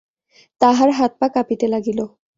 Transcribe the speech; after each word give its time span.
তাঁহার 0.61 0.89
হাত-পা 0.91 1.27
কাঁপিতে 1.35 1.65
লাগিল। 1.67 1.99